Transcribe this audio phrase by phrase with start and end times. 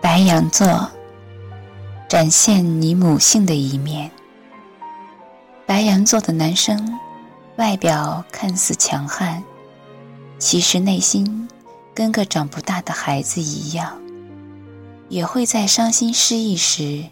[0.00, 0.90] 白羊座，
[2.08, 4.10] 展现你母性的一面。
[5.64, 6.98] 白羊座的男生，
[7.56, 9.42] 外表看似强悍，
[10.38, 11.48] 其实内心
[11.94, 13.98] 跟个长不大的孩子一样，
[15.08, 17.04] 也会在伤心失意时。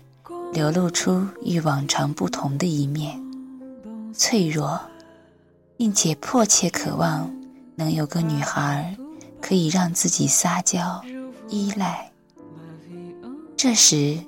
[0.52, 3.16] 流露出与往常不同的一面，
[4.12, 4.80] 脆弱，
[5.76, 7.30] 并且迫切渴望
[7.76, 8.96] 能有个女孩
[9.40, 11.02] 可以让自己撒娇、
[11.48, 12.10] 依赖。
[13.56, 14.18] 这时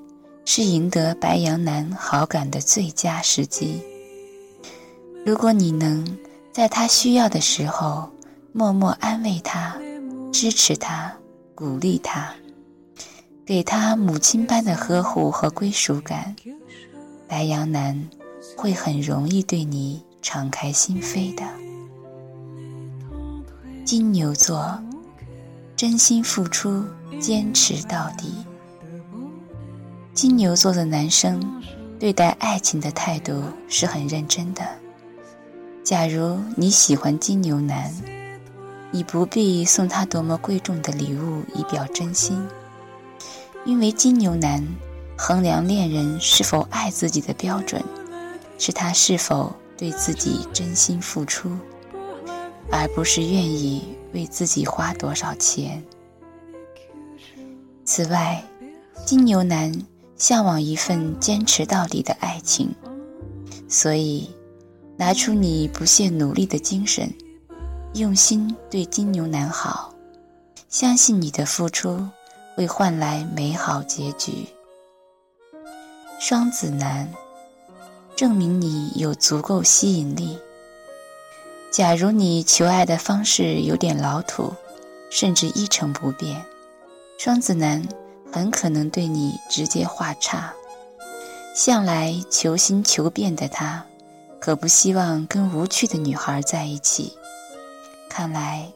[0.45, 3.83] 是赢得白羊男好感的最佳时机。
[5.25, 6.19] 如果你能
[6.53, 8.11] 在他需要的时候
[8.53, 9.77] 默默安慰他、
[10.33, 11.13] 支持他、
[11.55, 12.35] 鼓励他。
[13.45, 16.35] 给他母亲般的呵护和归属感，
[17.27, 18.09] 白羊男
[18.57, 21.43] 会很容易对你敞开心扉的。
[23.85, 24.81] 金牛座，
[25.83, 26.85] 真心付出，
[27.19, 28.33] 坚持到底。
[30.15, 31.61] 金牛座的男生
[31.99, 34.63] 对待爱情的态度是很认真的。
[35.83, 37.93] 假如你喜欢金牛男，
[38.93, 42.47] 你不必送他多么贵重的礼物以表真心。
[43.65, 44.65] 因为金牛男
[45.19, 47.83] 衡量恋人是否爱自己的标准，
[48.57, 51.51] 是他是否对自己真心付出，
[52.71, 53.83] 而不是愿意
[54.13, 55.83] 为自己花多少钱。
[57.85, 58.43] 此外，
[59.05, 59.73] 金牛男
[60.17, 62.75] 向往一份坚持到底的爱情，
[63.69, 64.31] 所以
[64.97, 67.13] 拿出你不懈努力的精神，
[67.95, 69.93] 用心对金牛男好，
[70.69, 72.09] 相信你的付出。
[72.55, 74.47] 会换来美好结局。
[76.21, 77.11] 双子男，
[78.15, 80.39] 证明你有足够吸引力。
[81.73, 84.55] 假如你求爱的方式有点老土，
[85.11, 86.45] 甚至一成不变，
[87.19, 87.83] 双子男
[88.31, 90.53] 很可能对你直接画叉。
[91.55, 93.85] 向来求新求变的他，
[94.39, 97.17] 可不希望跟无趣的女孩在一起。
[98.11, 98.71] 看来，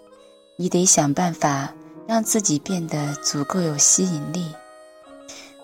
[0.57, 1.73] 你得想办法。
[2.09, 4.47] 让自己变得足够有吸引力，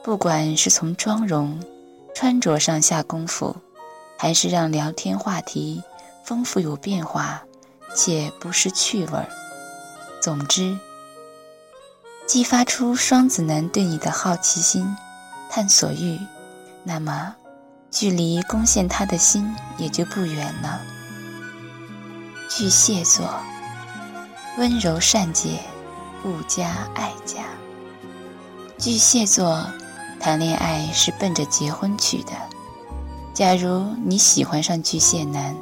[0.02, 1.56] 不管是从妆容、
[2.16, 3.54] 穿着上下功夫，
[4.18, 5.80] 还是让聊天话题
[6.24, 7.42] 丰富有变化，
[7.94, 9.28] 且不失趣味儿。
[10.20, 10.78] 总之，
[12.26, 14.96] 激发出双子男对你的好奇心、
[15.50, 16.18] 探索欲，
[16.84, 17.34] 那么
[17.90, 20.80] 距离攻陷他的心也就不远了。
[22.48, 23.28] 巨蟹座，
[24.58, 25.60] 温柔善解。
[26.22, 27.42] 顾家爱家，
[28.78, 29.66] 巨蟹座
[30.20, 32.30] 谈恋爱是奔着结婚去的。
[33.34, 35.52] 假如你喜欢上巨蟹男，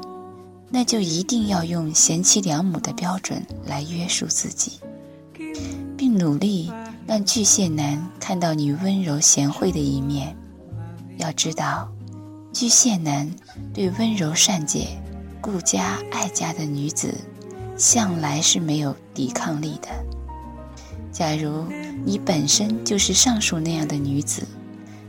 [0.71, 4.79] 那就一定要用贤妻良母的标准来约束自己，
[5.97, 6.73] 并努力
[7.07, 10.37] 让巨蟹男看到你温柔贤惠的一面。
[11.19, 11.91] 要知道，
[12.53, 13.29] 巨蟹男
[13.75, 14.87] 对温柔善解、
[15.41, 17.13] 顾家爱家的女子，
[17.77, 19.89] 向来是没有抵抗力的。
[21.11, 21.67] 假如
[22.05, 24.47] 你本身就是上述那样的女子，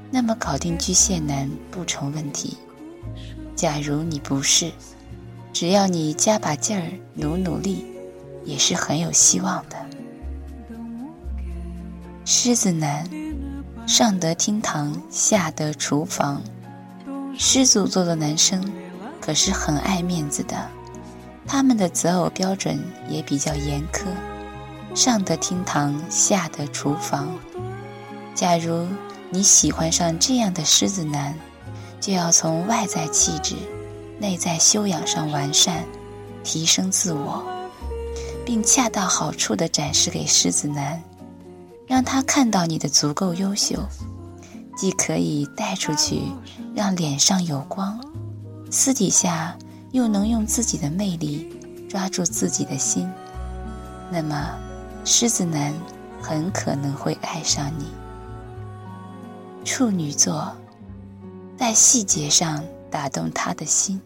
[0.10, 2.58] 那么搞定巨蟹男不成问题。
[3.56, 4.72] 假如你不是，
[5.54, 7.86] 只要你加把劲儿努努力，
[8.46, 9.76] 也是很有希望的。
[12.26, 13.08] 狮子男，
[13.86, 16.42] 上得厅堂，下得厨房。
[17.38, 18.72] 狮子座的男生
[19.20, 20.56] 可是很爱面子的，
[21.46, 22.80] 他们的择偶标准
[23.10, 24.06] 也比较严苛。
[24.96, 27.30] 上得厅堂，下得厨房。
[28.34, 28.88] 假如
[29.30, 31.34] 你喜欢上这样的狮子男，
[32.00, 33.56] 就要从外在气质、
[34.22, 35.84] 内在修养上完善，
[36.44, 37.44] 提升自我，
[38.46, 41.02] 并恰到好处地展示给狮子男，
[41.88, 43.84] 让他看到你的足够优秀，
[44.78, 46.22] 既可以带出去
[46.76, 48.00] 让脸上有光，
[48.70, 49.58] 私底下
[49.92, 51.50] 又能用自己的魅力
[51.90, 53.12] 抓住自己的心，
[54.12, 54.56] 那么。
[55.04, 55.74] 狮子男
[56.22, 57.88] 很可能会爱上你。
[59.66, 60.56] 处女座，
[61.58, 64.00] 在细节上打动他的心。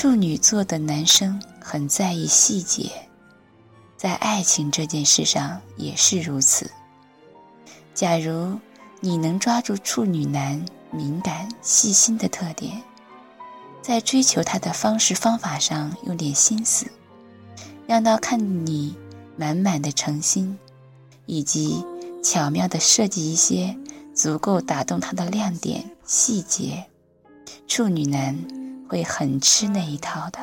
[0.00, 2.88] 处女座的男生很在意细节，
[3.96, 6.70] 在爱情这件事上也是如此。
[7.94, 8.56] 假如
[9.00, 12.80] 你能抓住处女男敏感细心的特点，
[13.82, 16.86] 在追求他的方式方法上用点心思。
[17.88, 18.96] 让他看你
[19.36, 20.56] 满满的诚心，
[21.26, 21.84] 以及
[22.22, 23.76] 巧妙的设计一些
[24.14, 26.84] 足够打动他的亮点细节，
[27.66, 28.38] 处女男
[28.88, 30.38] 会很吃那一套的。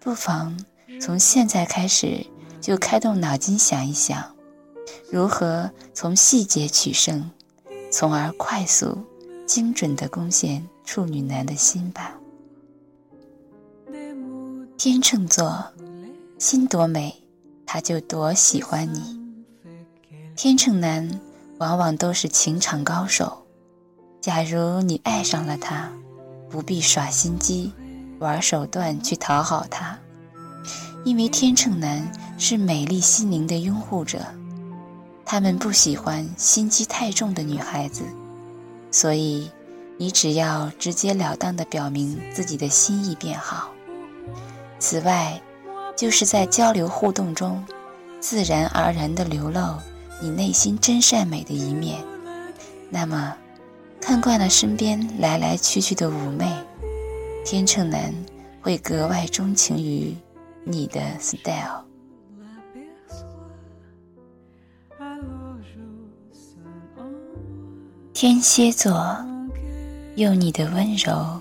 [0.00, 0.56] 不妨
[1.00, 2.24] 从现在开始
[2.60, 4.34] 就开动脑筋想一想，
[5.10, 7.30] 如何从细节取胜，
[7.90, 8.98] 从而快速、
[9.46, 12.14] 精准地攻陷处女男的心吧。
[14.76, 15.64] 天秤座，
[16.38, 17.22] 心多美，
[17.64, 19.18] 他就多喜欢你。
[20.36, 21.20] 天秤男
[21.58, 23.46] 往往都是情场高手，
[24.20, 25.90] 假如你爱上了他，
[26.54, 27.72] 不必耍心机、
[28.20, 29.98] 玩手段去讨好他，
[31.04, 34.20] 因为天秤男是美丽心灵的拥护者，
[35.26, 38.04] 他们不喜欢心机太重的女孩子，
[38.92, 39.50] 所以
[39.98, 43.72] 你只要直截了当地表明自己的心意便好。
[44.78, 45.42] 此外，
[45.96, 47.64] 就是在交流互动中，
[48.20, 49.60] 自然而然地流露。
[50.22, 51.98] 你内心真善美的一面，
[52.90, 53.34] 那么
[54.06, 56.46] 看惯了身边来来去去的妩媚，
[57.42, 58.12] 天秤男
[58.60, 60.14] 会格外钟情于
[60.62, 61.82] 你的 style。
[68.12, 69.16] 天蝎座，
[70.16, 71.40] 用你的温柔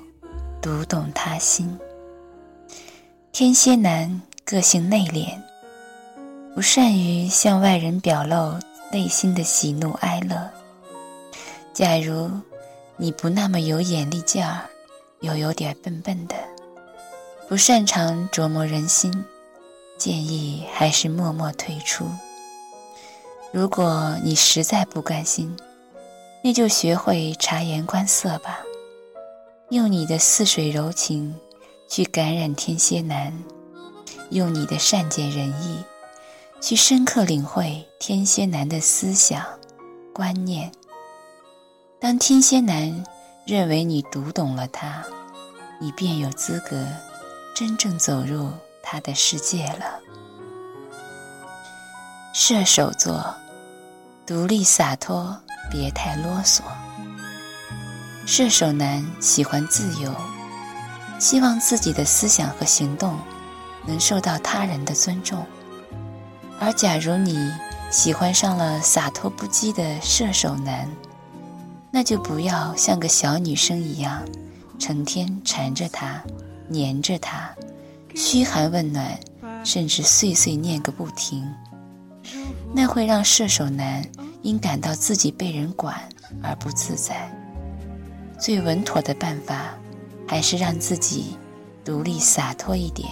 [0.62, 1.77] 读懂他心。
[3.33, 5.38] 天蝎男个性内敛，
[6.56, 8.57] 不善于向外人表露。
[8.89, 10.50] 内心的喜怒哀乐。
[11.74, 12.30] 假如
[12.98, 14.69] 你不那么有眼力劲儿，
[15.22, 16.36] 又有点笨笨的，
[17.50, 19.25] 不擅长琢磨人心，
[19.98, 22.06] 建议还是默默退出。
[23.51, 25.56] 如果你实在不甘心，
[26.44, 28.60] 那就学会察言观色吧，
[29.69, 31.36] 用你的似水柔情
[31.88, 33.34] 去感染天蝎男，
[34.30, 35.84] 用你的善解人意。
[36.62, 39.44] 去深刻领会天蝎男的思想、
[40.13, 40.72] 观念。
[42.04, 43.02] 当天蝎男
[43.46, 45.06] 认为你读懂了他，
[45.80, 46.86] 你便有资格
[47.56, 48.52] 真正走入
[48.84, 50.02] 他的世界了。
[52.34, 53.34] 射手座，
[54.26, 55.40] 独立洒脱，
[55.72, 56.60] 别太啰嗦。
[58.26, 60.14] 射手男喜欢自由，
[61.20, 63.18] 希望自己的思想和行动
[63.86, 65.48] 能受到他人的尊重。
[66.60, 67.50] 而假如你
[67.90, 70.86] 喜欢上了洒脱不羁的射手男，
[71.95, 74.24] 那就不要像个小女生一样，
[74.80, 76.19] 成天缠着他、
[76.68, 77.54] 黏着他，
[78.16, 79.16] 嘘寒问暖，
[79.63, 81.48] 甚至碎碎念个不停。
[82.74, 84.04] 那会让射手男
[84.42, 85.95] 因感到自己被人管
[86.42, 87.31] 而不自在。
[88.40, 89.75] 最稳妥的办法，
[90.28, 91.38] 还是让自己
[91.86, 93.07] 独立洒脱一点，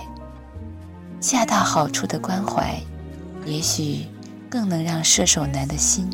[1.20, 2.76] 恰到好处的关怀。
[3.46, 4.08] 也许
[4.50, 6.10] 更能让射手男的心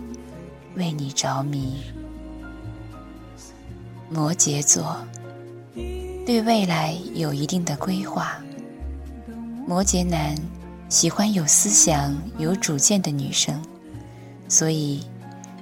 [0.76, 1.78] 为你着迷。
[4.10, 4.98] 摩羯座
[6.26, 8.38] 对未来有一定的规划。
[9.68, 10.36] 摩羯男
[10.90, 13.62] 喜欢有思想、有主见的女生，
[14.48, 15.04] 所以，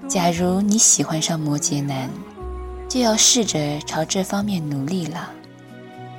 [0.08, 2.10] 假如你喜欢上摩羯男，
[2.88, 5.32] 就要试着朝这方面努力了。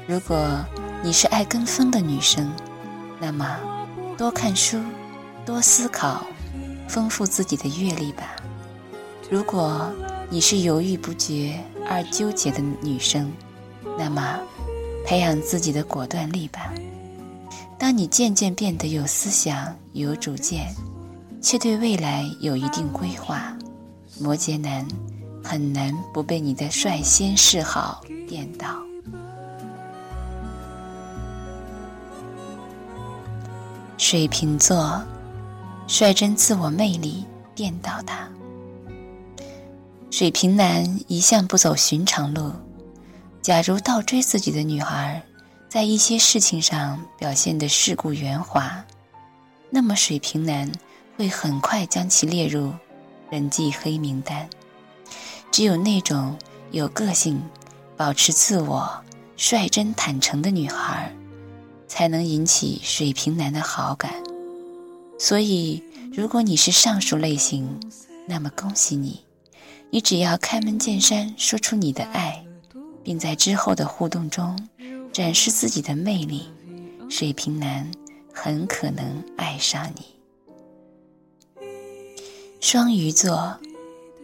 [0.07, 0.65] 如果
[1.03, 2.53] 你是爱跟风的女生，
[3.21, 3.59] 那么
[4.19, 4.81] 多看书。
[5.45, 6.27] 多思考，
[6.89, 8.35] 丰富自己的阅历吧。
[9.31, 9.89] 如果
[10.29, 13.33] 你是犹豫不决而纠结的女生，
[13.99, 14.39] 那么
[15.05, 16.73] 培养自己的果断力吧。
[17.79, 20.75] 当你渐渐变得有思想、有主见，
[21.41, 23.57] 却对未来有一定规划，
[24.21, 24.87] 摩羯男
[25.43, 28.77] 很难不被你的率先示好电到。
[33.99, 35.03] 水瓶座。
[35.89, 37.25] 率真自我魅力
[37.55, 38.29] 电到他。
[40.19, 42.51] 水瓶男一向不走寻常路，
[43.43, 45.23] 假如倒追自己的女孩，
[45.69, 48.83] 在一些事情上表现得世故圆滑，
[49.69, 50.73] 那么水瓶男
[51.19, 52.73] 会很快将其列入
[53.29, 54.49] 人际黑名单。
[55.53, 56.35] 只有那种
[56.71, 57.39] 有个性、
[57.95, 58.91] 保持自我、
[59.37, 61.15] 率真坦诚的女孩，
[61.87, 64.15] 才能引起水瓶男的好感。
[65.19, 67.69] 所以，如果你是上述类型，
[68.27, 69.26] 那么恭喜你，
[69.91, 72.45] 你只要开门见山说出你的爱，
[73.03, 74.59] 并在之后的互动中
[75.13, 76.49] 展示自己的魅力，
[77.09, 77.91] 水瓶男
[78.33, 81.65] 很可能爱上你。
[82.61, 83.59] 双鱼座，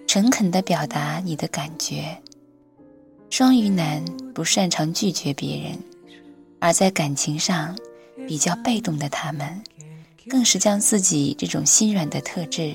[0.07, 2.21] 诚恳地表达你的感觉。
[3.31, 4.05] 双鱼男
[4.35, 5.79] 不擅长拒绝别人，
[6.59, 7.75] 而在感情上
[8.29, 9.63] 比较被动的他们。
[10.29, 12.73] 更是将自己这种心软的特质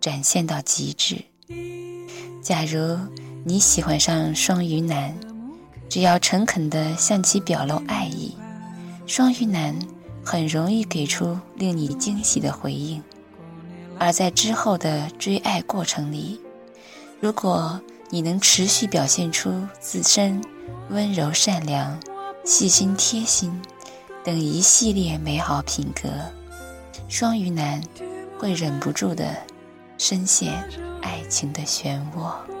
[0.00, 1.22] 展现到极致。
[2.46, 2.96] 假如
[3.42, 5.12] 你喜欢上双鱼男，
[5.88, 8.36] 只要诚恳地向其表露爱意，
[9.04, 9.76] 双鱼男
[10.24, 13.02] 很容易给出令你惊喜的回应。
[13.98, 16.40] 而在之后的追爱过程里，
[17.18, 20.40] 如果你能持续表现出自身
[20.90, 21.98] 温柔、善良、
[22.44, 23.60] 细心、贴心
[24.22, 26.08] 等一系列美好品格，
[27.08, 27.82] 双鱼男
[28.38, 29.36] 会忍不住的
[29.98, 30.62] 深陷
[31.06, 32.55] 爱情的漩涡。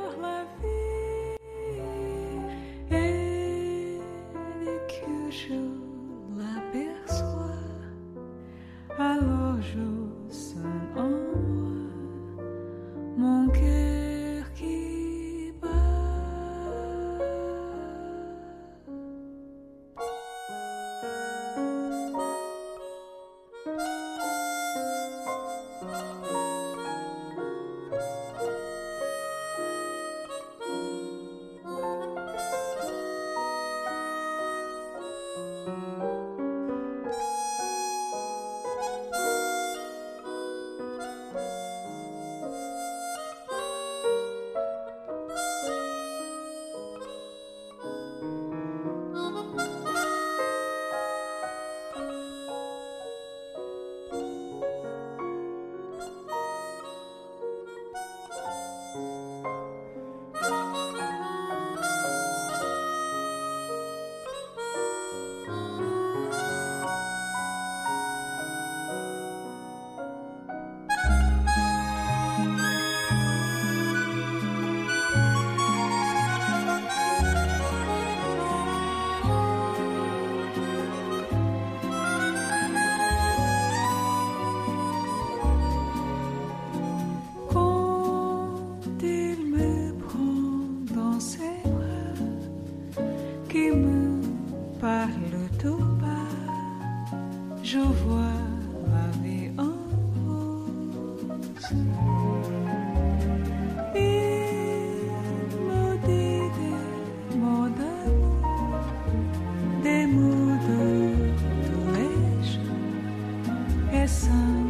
[114.06, 114.65] sun.